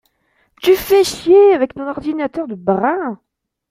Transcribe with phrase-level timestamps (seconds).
[0.63, 3.21] Tu fais chier avec ton ordinateur de brin.